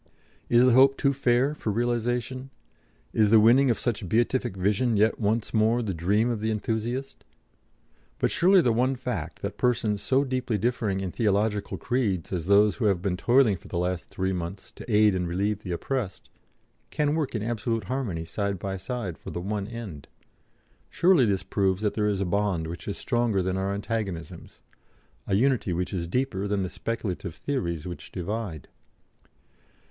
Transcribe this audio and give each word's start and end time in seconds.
Is 0.49 0.63
the 0.63 0.71
hope 0.71 0.97
too 0.97 1.13
fair 1.13 1.53
for 1.53 1.71
realisation? 1.71 2.49
Is 3.13 3.29
the 3.29 3.39
winning 3.39 3.69
of 3.69 3.77
such 3.77 4.09
beatific 4.09 4.57
vision 4.57 4.97
yet 4.97 5.19
once 5.19 5.53
more 5.53 5.83
the 5.83 5.93
dream 5.93 6.27
of 6.31 6.41
the 6.41 6.49
enthusiast? 6.49 7.23
But 8.17 8.31
surely 8.31 8.61
the 8.61 8.73
one 8.73 8.95
fact 8.95 9.43
that 9.43 9.59
persons 9.59 10.01
so 10.01 10.23
deeply 10.23 10.57
differing 10.57 11.01
in 11.01 11.11
theological 11.11 11.77
creeds 11.77 12.33
as 12.33 12.47
those 12.47 12.77
who 12.77 12.85
have 12.85 13.03
been 13.03 13.15
toiling 13.15 13.57
for 13.57 13.67
the 13.67 13.77
last 13.77 14.09
three 14.09 14.33
months 14.33 14.71
to 14.71 14.91
aid 14.91 15.13
and 15.13 15.27
relieve 15.27 15.59
the 15.59 15.71
oppressed, 15.71 16.31
can 16.89 17.13
work 17.13 17.35
in 17.35 17.43
absolute 17.43 17.83
harmony 17.83 18.25
side 18.25 18.57
by 18.57 18.77
side 18.77 19.19
for 19.19 19.29
the 19.29 19.39
one 19.39 19.67
end 19.67 20.07
surely 20.89 21.25
this 21.27 21.43
proves 21.43 21.83
that 21.83 21.93
there 21.93 22.09
is 22.09 22.19
a 22.21 22.25
bond 22.25 22.65
which 22.65 22.87
is 22.87 22.97
stronger 22.97 23.43
than 23.43 23.55
our 23.55 23.71
antagonisms, 23.71 24.61
a 25.27 25.35
unity 25.35 25.71
which 25.71 25.93
is 25.93 26.07
deeper 26.07 26.47
than 26.47 26.63
the 26.63 26.71
speculative 26.71 27.35
theories 27.35 27.85
which 27.85 28.11
divide." 28.11 28.67